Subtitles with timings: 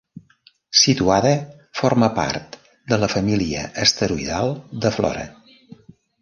[0.83, 1.33] Situada
[1.79, 2.57] forma part
[2.93, 5.29] de la família asteroidal de Flora.